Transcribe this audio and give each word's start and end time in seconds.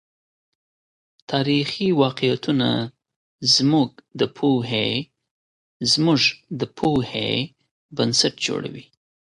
تاريخي 1.31 1.87
واقعيتونه 2.03 2.69
زموږ 3.53 3.89
د 6.61 6.63
پوهې 6.77 7.31
بنسټ 7.95 8.35
جوړوي. 8.45 8.85